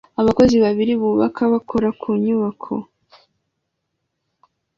[0.21, 2.73] Abakozi babiri bubaka bakora ku nyubako